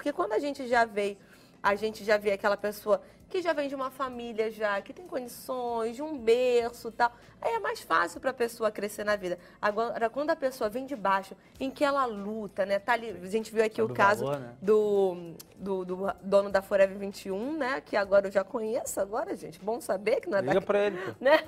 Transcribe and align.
Porque 0.00 0.14
quando 0.14 0.32
a 0.32 0.38
gente 0.38 0.66
já 0.66 0.86
vê, 0.86 1.18
a 1.62 1.74
gente 1.74 2.02
já 2.04 2.16
vê 2.16 2.32
aquela 2.32 2.56
pessoa 2.56 3.02
que 3.28 3.42
já 3.42 3.52
vem 3.52 3.68
de 3.68 3.74
uma 3.74 3.90
família 3.90 4.50
já, 4.50 4.80
que 4.80 4.94
tem 4.94 5.06
condições, 5.06 5.94
de 5.94 6.02
um 6.02 6.18
berço 6.18 6.88
e 6.88 6.92
tal, 6.92 7.12
aí 7.40 7.52
é 7.52 7.58
mais 7.60 7.80
fácil 7.80 8.18
para 8.18 8.30
a 8.30 8.34
pessoa 8.34 8.70
crescer 8.70 9.04
na 9.04 9.14
vida. 9.14 9.38
Agora, 9.60 10.08
quando 10.08 10.30
a 10.30 10.36
pessoa 10.36 10.70
vem 10.70 10.86
de 10.86 10.96
baixo, 10.96 11.36
em 11.60 11.70
que 11.70 11.84
ela 11.84 12.06
luta, 12.06 12.64
né? 12.64 12.78
Tá 12.78 12.94
ali, 12.94 13.10
a 13.10 13.26
gente 13.26 13.52
viu 13.52 13.62
aqui 13.62 13.78
é 13.78 13.84
o 13.84 13.90
caso 13.90 14.24
valor, 14.24 14.40
né? 14.40 14.54
do, 14.62 15.34
do, 15.54 15.84
do, 15.84 16.12
dono 16.22 16.48
da 16.48 16.62
Forever 16.62 16.96
21, 16.96 17.58
né? 17.58 17.82
Que 17.82 17.94
agora 17.94 18.28
eu 18.28 18.32
já 18.32 18.42
conheço, 18.42 18.98
agora, 19.00 19.36
gente. 19.36 19.60
Bom 19.60 19.82
saber 19.82 20.22
que 20.22 20.30
não 20.30 20.38
é 20.38 20.40
Liga 20.40 20.62
para 20.62 20.86
ele. 20.86 20.98
Né? 21.20 21.38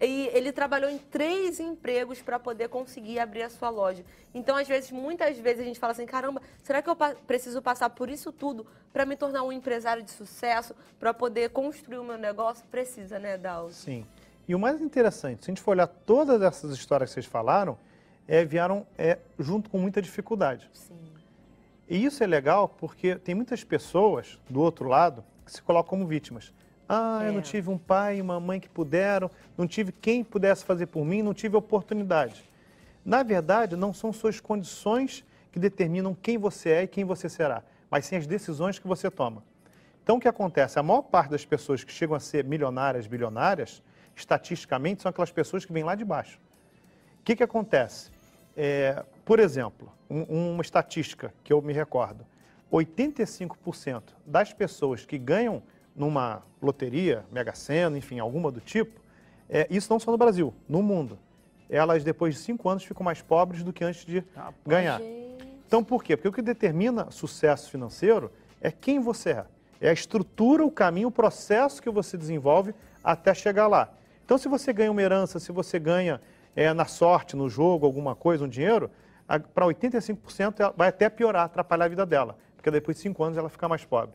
E 0.00 0.28
ele 0.34 0.52
trabalhou 0.52 0.90
em 0.90 0.98
três 0.98 1.58
empregos 1.58 2.20
para 2.20 2.38
poder 2.38 2.68
conseguir 2.68 3.18
abrir 3.18 3.42
a 3.42 3.50
sua 3.50 3.70
loja. 3.70 4.04
Então, 4.34 4.54
às 4.54 4.68
vezes, 4.68 4.90
muitas 4.90 5.38
vezes 5.38 5.60
a 5.60 5.64
gente 5.64 5.78
fala 5.78 5.92
assim: 5.92 6.04
caramba, 6.04 6.42
será 6.62 6.82
que 6.82 6.90
eu 6.90 6.96
preciso 7.26 7.62
passar 7.62 7.88
por 7.90 8.10
isso 8.10 8.30
tudo 8.30 8.66
para 8.92 9.06
me 9.06 9.16
tornar 9.16 9.42
um 9.42 9.50
empresário 9.50 10.02
de 10.02 10.10
sucesso, 10.10 10.74
para 10.98 11.14
poder 11.14 11.50
construir 11.50 11.98
o 11.98 12.04
meu 12.04 12.18
negócio? 12.18 12.64
Precisa, 12.70 13.18
né, 13.18 13.38
Dal? 13.38 13.70
Sim. 13.70 14.06
E 14.46 14.54
o 14.54 14.58
mais 14.58 14.80
interessante, 14.80 15.44
se 15.44 15.50
a 15.50 15.52
gente 15.52 15.62
for 15.62 15.72
olhar 15.72 15.86
todas 15.86 16.40
essas 16.42 16.72
histórias 16.72 17.10
que 17.10 17.14
vocês 17.14 17.26
falaram, 17.26 17.78
é, 18.28 18.44
vieram 18.44 18.86
é, 18.98 19.18
junto 19.38 19.70
com 19.70 19.78
muita 19.78 20.02
dificuldade. 20.02 20.68
Sim. 20.72 20.94
E 21.88 22.04
isso 22.04 22.22
é 22.22 22.26
legal 22.26 22.68
porque 22.68 23.16
tem 23.16 23.34
muitas 23.34 23.62
pessoas 23.64 24.38
do 24.50 24.60
outro 24.60 24.88
lado 24.88 25.24
que 25.44 25.52
se 25.52 25.62
colocam 25.62 25.90
como 25.90 26.06
vítimas. 26.06 26.52
Ah, 26.88 27.20
é. 27.22 27.28
eu 27.28 27.32
não 27.32 27.40
é. 27.40 27.42
tive 27.42 27.70
um 27.70 27.78
pai 27.78 28.18
e 28.18 28.22
uma 28.22 28.38
mãe 28.38 28.60
que 28.60 28.68
puderam, 28.68 29.30
não 29.56 29.66
tive 29.66 29.92
quem 29.92 30.22
pudesse 30.22 30.64
fazer 30.64 30.86
por 30.86 31.04
mim, 31.04 31.22
não 31.22 31.34
tive 31.34 31.56
oportunidade. 31.56 32.48
Na 33.04 33.22
verdade, 33.22 33.76
não 33.76 33.92
são 33.92 34.12
suas 34.12 34.40
condições 34.40 35.24
que 35.52 35.58
determinam 35.58 36.14
quem 36.14 36.36
você 36.36 36.70
é 36.70 36.82
e 36.82 36.88
quem 36.88 37.04
você 37.04 37.28
será, 37.28 37.62
mas 37.90 38.06
sim 38.06 38.16
as 38.16 38.26
decisões 38.26 38.78
que 38.78 38.86
você 38.86 39.10
toma. 39.10 39.42
Então, 40.02 40.16
o 40.16 40.20
que 40.20 40.28
acontece? 40.28 40.78
A 40.78 40.82
maior 40.82 41.02
parte 41.02 41.30
das 41.30 41.44
pessoas 41.44 41.82
que 41.82 41.92
chegam 41.92 42.14
a 42.14 42.20
ser 42.20 42.44
milionárias, 42.44 43.06
bilionárias, 43.06 43.82
estatisticamente, 44.14 45.02
são 45.02 45.10
aquelas 45.10 45.32
pessoas 45.32 45.64
que 45.64 45.72
vêm 45.72 45.82
lá 45.82 45.94
de 45.94 46.04
baixo. 46.04 46.38
O 47.20 47.24
que, 47.24 47.34
que 47.34 47.42
acontece? 47.42 48.10
É, 48.56 49.04
por 49.24 49.40
exemplo, 49.40 49.92
um, 50.08 50.52
uma 50.52 50.62
estatística 50.62 51.34
que 51.42 51.52
eu 51.52 51.60
me 51.60 51.72
recordo: 51.72 52.24
85% 52.72 54.02
das 54.24 54.52
pessoas 54.52 55.04
que 55.04 55.18
ganham 55.18 55.62
numa 55.96 56.42
loteria, 56.60 57.24
Mega 57.32 57.54
Sena, 57.54 57.96
enfim, 57.96 58.18
alguma 58.18 58.50
do 58.50 58.60
tipo, 58.60 59.00
é, 59.48 59.66
isso 59.70 59.90
não 59.90 59.98
só 59.98 60.10
no 60.10 60.18
Brasil, 60.18 60.52
no 60.68 60.82
mundo. 60.82 61.18
Elas, 61.68 62.04
depois 62.04 62.34
de 62.34 62.40
cinco 62.40 62.68
anos, 62.68 62.84
ficam 62.84 63.04
mais 63.04 63.22
pobres 63.22 63.62
do 63.62 63.72
que 63.72 63.82
antes 63.82 64.04
de 64.04 64.22
ah, 64.36 64.52
ganhar. 64.64 65.00
Gente. 65.00 65.26
Então, 65.66 65.82
por 65.82 66.04
quê? 66.04 66.16
Porque 66.16 66.28
o 66.28 66.32
que 66.32 66.42
determina 66.42 67.10
sucesso 67.10 67.70
financeiro 67.70 68.30
é 68.60 68.70
quem 68.70 69.00
você 69.00 69.30
é. 69.30 69.46
É 69.80 69.88
a 69.90 69.92
estrutura, 69.92 70.64
o 70.64 70.70
caminho, 70.70 71.08
o 71.08 71.12
processo 71.12 71.82
que 71.82 71.90
você 71.90 72.16
desenvolve 72.16 72.74
até 73.02 73.34
chegar 73.34 73.66
lá. 73.66 73.92
Então, 74.24 74.38
se 74.38 74.48
você 74.48 74.72
ganha 74.72 74.90
uma 74.90 75.02
herança, 75.02 75.38
se 75.38 75.52
você 75.52 75.78
ganha 75.78 76.20
é, 76.54 76.72
na 76.72 76.86
sorte, 76.86 77.36
no 77.36 77.48
jogo, 77.48 77.84
alguma 77.84 78.14
coisa, 78.14 78.44
um 78.44 78.48
dinheiro, 78.48 78.90
para 79.54 79.66
85% 79.66 80.74
vai 80.76 80.88
até 80.88 81.08
piorar, 81.08 81.44
atrapalhar 81.44 81.84
a 81.84 81.88
vida 81.88 82.06
dela. 82.06 82.38
Porque 82.56 82.70
depois 82.70 82.96
de 82.96 83.02
cinco 83.02 83.22
anos 83.22 83.36
ela 83.36 83.48
fica 83.48 83.68
mais 83.68 83.84
pobre. 83.84 84.14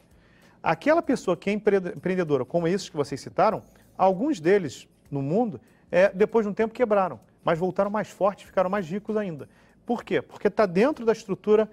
Aquela 0.63 1.01
pessoa 1.01 1.35
que 1.35 1.49
é 1.49 1.53
empreendedora, 1.53 2.45
como 2.45 2.67
esses 2.67 2.87
que 2.87 2.95
vocês 2.95 3.19
citaram, 3.19 3.63
alguns 3.97 4.39
deles 4.39 4.87
no 5.09 5.21
mundo, 5.21 5.59
é, 5.91 6.09
depois 6.09 6.45
de 6.45 6.49
um 6.49 6.53
tempo 6.53 6.73
quebraram, 6.73 7.19
mas 7.43 7.57
voltaram 7.57 7.89
mais 7.89 8.09
fortes, 8.09 8.45
ficaram 8.45 8.69
mais 8.69 8.87
ricos 8.87 9.17
ainda. 9.17 9.49
Por 9.85 10.03
quê? 10.03 10.21
Porque 10.21 10.47
está 10.47 10.65
dentro 10.65 11.05
da 11.05 11.11
estrutura 11.11 11.69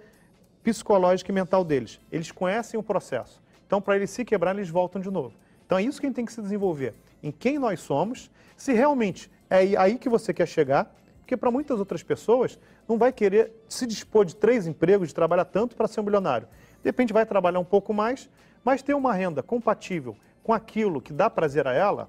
psicológica 0.62 1.30
e 1.30 1.34
mental 1.34 1.64
deles. 1.64 2.00
Eles 2.11 2.33
conhecem 2.33 2.78
o 2.80 2.83
processo. 2.83 3.42
Então, 3.67 3.80
para 3.80 3.97
eles 3.97 4.11
se 4.11 4.25
quebrarem, 4.25 4.61
eles 4.61 4.70
voltam 4.70 5.01
de 5.01 5.11
novo. 5.11 5.34
Então, 5.67 5.77
é 5.77 5.83
isso 5.83 6.01
que 6.01 6.07
a 6.07 6.08
gente 6.08 6.17
tem 6.17 6.24
que 6.24 6.33
se 6.33 6.40
desenvolver. 6.40 6.95
Em 7.23 7.30
quem 7.30 7.58
nós 7.58 7.80
somos, 7.80 8.30
se 8.57 8.73
realmente 8.73 9.30
é 9.51 9.77
aí 9.77 9.98
que 9.98 10.08
você 10.08 10.33
quer 10.33 10.46
chegar, 10.46 10.95
porque 11.20 11.36
para 11.36 11.51
muitas 11.51 11.79
outras 11.79 12.02
pessoas, 12.02 12.58
não 12.89 12.96
vai 12.96 13.13
querer 13.13 13.52
se 13.68 13.86
dispor 13.86 14.24
de 14.24 14.34
três 14.34 14.67
empregos, 14.67 15.08
de 15.08 15.14
trabalhar 15.14 15.45
tanto 15.45 15.77
para 15.77 15.86
ser 15.86 16.01
um 16.01 16.05
milionário. 16.05 16.48
De 16.83 16.89
repente, 16.89 17.13
vai 17.13 17.27
trabalhar 17.27 17.58
um 17.58 17.64
pouco 17.64 17.92
mais, 17.92 18.30
mas 18.68 18.83
ter 18.83 18.92
uma 18.92 19.14
renda 19.14 19.42
compatível 19.42 20.14
com 20.42 20.52
aquilo 20.52 21.01
que 21.01 21.11
dá 21.11 21.30
prazer 21.30 21.67
a 21.67 21.73
ela, 21.73 22.06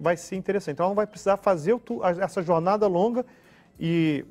vai 0.00 0.16
ser 0.16 0.34
interessante. 0.34 0.74
Então 0.74 0.82
ela 0.82 0.90
não 0.90 0.96
vai 0.96 1.06
precisar 1.06 1.36
fazer 1.36 1.80
essa 2.20 2.42
jornada 2.42 2.88
longa 2.88 3.24
e 3.78 4.24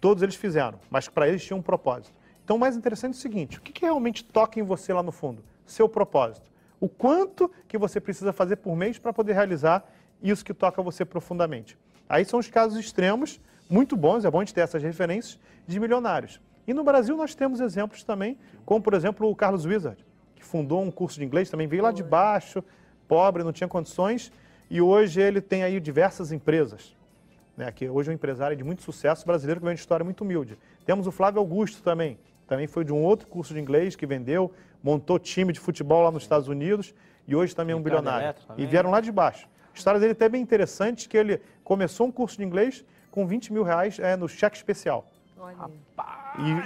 todos 0.00 0.20
eles 0.20 0.34
fizeram, 0.34 0.80
mas 0.90 1.08
para 1.08 1.28
eles 1.28 1.44
tinha 1.44 1.56
um 1.56 1.62
propósito. 1.62 2.12
Então 2.42 2.56
o 2.56 2.58
mais 2.58 2.76
interessante 2.76 3.14
é 3.14 3.18
o 3.18 3.20
seguinte, 3.20 3.56
o 3.56 3.62
que, 3.62 3.72
que 3.72 3.82
realmente 3.82 4.24
toca 4.24 4.58
em 4.58 4.64
você 4.64 4.92
lá 4.92 5.00
no 5.00 5.12
fundo? 5.12 5.44
Seu 5.64 5.88
propósito. 5.88 6.50
O 6.80 6.88
quanto 6.88 7.48
que 7.68 7.78
você 7.78 8.00
precisa 8.00 8.32
fazer 8.32 8.56
por 8.56 8.74
mês 8.74 8.98
para 8.98 9.12
poder 9.12 9.34
realizar 9.34 9.88
isso 10.20 10.44
que 10.44 10.52
toca 10.52 10.82
você 10.82 11.04
profundamente. 11.04 11.78
Aí 12.08 12.24
são 12.24 12.40
os 12.40 12.50
casos 12.50 12.76
extremos, 12.80 13.40
muito 13.70 13.96
bons, 13.96 14.24
é 14.24 14.30
bom 14.30 14.38
a 14.38 14.40
gente 14.40 14.54
ter 14.54 14.62
essas 14.62 14.82
referências, 14.82 15.38
de 15.68 15.78
milionários. 15.78 16.40
E 16.66 16.74
no 16.74 16.82
Brasil 16.82 17.16
nós 17.16 17.32
temos 17.32 17.60
exemplos 17.60 18.02
também, 18.02 18.36
como 18.66 18.82
por 18.82 18.92
exemplo 18.92 19.30
o 19.30 19.36
Carlos 19.36 19.64
Wizard 19.64 20.04
que 20.42 20.46
fundou 20.48 20.82
um 20.82 20.90
curso 20.90 21.18
de 21.18 21.24
inglês, 21.24 21.48
também 21.48 21.66
veio 21.66 21.82
lá 21.82 21.92
de 21.92 22.02
baixo, 22.02 22.62
pobre, 23.08 23.44
não 23.44 23.52
tinha 23.52 23.68
condições, 23.68 24.32
e 24.68 24.82
hoje 24.82 25.20
ele 25.20 25.40
tem 25.40 25.62
aí 25.62 25.78
diversas 25.80 26.32
empresas. 26.32 26.94
Né, 27.56 27.70
que 27.70 27.88
hoje 27.88 28.08
é 28.08 28.12
um 28.12 28.14
empresário 28.14 28.56
de 28.56 28.64
muito 28.64 28.82
sucesso 28.82 29.26
brasileiro 29.26 29.60
que 29.60 29.66
vem 29.66 29.74
de 29.74 29.80
história 29.80 30.02
muito 30.02 30.22
humilde. 30.22 30.58
Temos 30.86 31.06
o 31.06 31.12
Flávio 31.12 31.38
Augusto 31.38 31.82
também, 31.82 32.18
também 32.46 32.66
foi 32.66 32.82
de 32.82 32.92
um 32.92 33.02
outro 33.02 33.26
curso 33.28 33.52
de 33.52 33.60
inglês 33.60 33.94
que 33.94 34.06
vendeu, 34.06 34.50
montou 34.82 35.18
time 35.18 35.52
de 35.52 35.60
futebol 35.60 36.02
lá 36.02 36.10
nos 36.10 36.22
Estados 36.22 36.48
Unidos 36.48 36.94
e 37.28 37.36
hoje 37.36 37.54
também 37.54 37.74
é 37.74 37.76
um 37.76 37.82
bilionário. 37.82 38.34
E 38.56 38.66
vieram 38.66 38.90
lá 38.90 39.00
de 39.00 39.12
baixo. 39.12 39.46
A 39.74 39.76
história 39.76 40.00
dele 40.00 40.12
é 40.12 40.12
até 40.12 40.28
bem 40.28 40.40
interessante, 40.40 41.08
que 41.08 41.16
ele 41.16 41.40
começou 41.62 42.06
um 42.06 42.10
curso 42.10 42.38
de 42.38 42.44
inglês 42.44 42.84
com 43.10 43.26
20 43.26 43.52
mil 43.52 43.62
reais 43.62 43.98
é, 43.98 44.16
no 44.16 44.28
cheque 44.28 44.56
especial. 44.56 45.10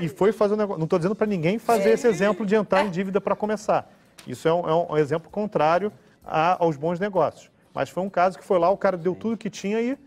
E, 0.01 0.05
e, 0.05 0.09
foi 0.09 0.33
fazer 0.33 0.55
um 0.55 0.57
negócio. 0.57 0.79
Não 0.79 0.85
estou 0.85 0.99
dizendo 0.99 1.15
para 1.15 1.27
ninguém 1.27 1.59
fazer 1.59 1.91
é. 1.91 1.93
esse 1.93 2.07
exemplo 2.07 2.45
de 2.45 2.55
entrar 2.55 2.85
em 2.85 2.91
dívida 2.91 3.21
para 3.21 3.35
começar. 3.35 3.91
Isso 4.27 4.47
é 4.47 4.53
um, 4.53 4.69
é 4.69 4.93
um 4.93 4.97
exemplo 4.97 5.31
contrário 5.31 5.93
a, 6.25 6.63
aos 6.63 6.77
bons 6.77 7.01
negócios. 7.01 7.51
Mas 7.73 7.91
foi 7.91 8.03
um 8.03 8.11
caso 8.11 8.39
que 8.39 8.45
foi 8.45 8.59
lá, 8.59 8.71
o 8.71 8.77
cara 8.77 8.97
deu 8.97 9.15
tudo 9.15 9.37
que 9.37 9.51
tinha 9.51 9.81
e, 9.81 9.99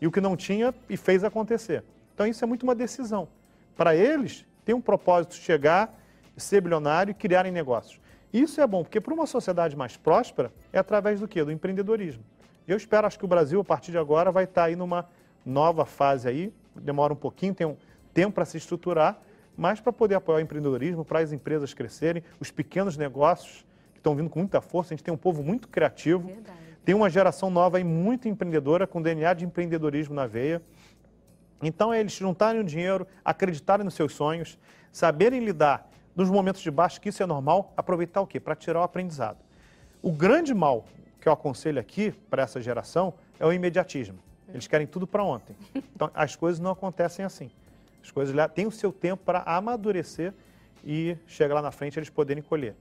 e 0.00 0.06
o 0.06 0.12
que 0.12 0.20
não 0.20 0.36
tinha 0.36 0.74
e 0.88 0.96
fez 0.96 1.24
acontecer. 1.24 1.84
Então 2.14 2.26
isso 2.26 2.42
é 2.44 2.46
muito 2.46 2.62
uma 2.62 2.74
decisão. 2.74 3.28
Para 3.76 3.94
eles, 3.94 4.46
tem 4.64 4.74
um 4.74 4.80
propósito 4.80 5.34
chegar, 5.34 5.94
ser 6.36 6.60
bilionário 6.60 7.10
e 7.10 7.14
criarem 7.14 7.52
negócios. 7.52 8.00
Isso 8.32 8.60
é 8.60 8.66
bom, 8.66 8.82
porque 8.82 9.00
para 9.00 9.14
uma 9.14 9.26
sociedade 9.26 9.76
mais 9.76 9.96
próspera 9.96 10.52
é 10.72 10.78
através 10.78 11.20
do 11.20 11.28
quê? 11.28 11.42
Do 11.44 11.52
empreendedorismo. 11.52 12.22
Eu 12.66 12.76
espero, 12.76 13.06
acho 13.06 13.18
que 13.18 13.24
o 13.24 13.28
Brasil, 13.28 13.60
a 13.60 13.64
partir 13.64 13.92
de 13.92 13.98
agora, 13.98 14.32
vai 14.32 14.44
estar 14.44 14.64
aí 14.64 14.76
numa 14.76 15.08
nova 15.44 15.86
fase 15.86 16.28
aí, 16.28 16.52
demora 16.74 17.12
um 17.12 17.16
pouquinho, 17.16 17.54
tem 17.54 17.66
um, 17.66 17.76
tempo 18.16 18.32
para 18.32 18.46
se 18.46 18.56
estruturar, 18.56 19.20
mas 19.54 19.78
para 19.78 19.92
poder 19.92 20.14
apoiar 20.14 20.38
o 20.38 20.40
empreendedorismo, 20.40 21.04
para 21.04 21.18
as 21.18 21.32
empresas 21.32 21.74
crescerem, 21.74 22.22
os 22.40 22.50
pequenos 22.50 22.96
negócios 22.96 23.66
que 23.92 23.98
estão 23.98 24.16
vindo 24.16 24.30
com 24.30 24.38
muita 24.38 24.62
força. 24.62 24.94
A 24.94 24.96
gente 24.96 25.04
tem 25.04 25.12
um 25.12 25.18
povo 25.18 25.42
muito 25.42 25.68
criativo, 25.68 26.28
Verdade. 26.28 26.58
tem 26.82 26.94
uma 26.94 27.10
geração 27.10 27.50
nova 27.50 27.76
aí 27.76 27.84
muito 27.84 28.26
empreendedora, 28.26 28.86
com 28.86 29.02
DNA 29.02 29.34
de 29.34 29.44
empreendedorismo 29.44 30.14
na 30.14 30.26
veia. 30.26 30.62
Então 31.62 31.92
é 31.92 32.00
eles 32.00 32.12
juntarem 32.12 32.58
o 32.58 32.64
dinheiro, 32.64 33.06
acreditarem 33.22 33.84
nos 33.84 33.92
seus 33.92 34.14
sonhos, 34.14 34.58
saberem 34.90 35.44
lidar 35.44 35.90
nos 36.14 36.30
momentos 36.30 36.62
de 36.62 36.70
baixo, 36.70 36.98
que 36.98 37.10
isso 37.10 37.22
é 37.22 37.26
normal, 37.26 37.74
aproveitar 37.76 38.22
o 38.22 38.26
quê? 38.26 38.40
Para 38.40 38.56
tirar 38.56 38.80
o 38.80 38.82
aprendizado. 38.82 39.38
O 40.00 40.10
grande 40.10 40.54
mal 40.54 40.86
que 41.20 41.28
eu 41.28 41.32
aconselho 41.34 41.78
aqui 41.78 42.12
para 42.30 42.42
essa 42.42 42.62
geração 42.62 43.12
é 43.38 43.44
o 43.44 43.52
imediatismo. 43.52 44.18
Eles 44.48 44.66
querem 44.66 44.86
tudo 44.86 45.06
para 45.06 45.22
ontem. 45.22 45.54
Então 45.94 46.10
as 46.14 46.34
coisas 46.34 46.60
não 46.60 46.70
acontecem 46.70 47.24
assim. 47.24 47.50
As 48.06 48.12
coisas 48.12 48.32
lá 48.32 48.48
têm 48.48 48.68
o 48.68 48.70
seu 48.70 48.92
tempo 48.92 49.24
para 49.24 49.40
amadurecer 49.40 50.32
e 50.84 51.16
chegar 51.26 51.56
lá 51.56 51.60
na 51.60 51.72
frente 51.72 51.98
eles 51.98 52.08
poderem 52.08 52.40
colher. 52.40 52.76